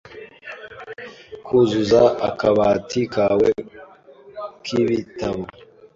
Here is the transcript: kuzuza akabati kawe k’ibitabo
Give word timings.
kuzuza 1.45 2.01
akabati 2.27 3.01
kawe 3.13 3.47
k’ibitabo 4.63 5.43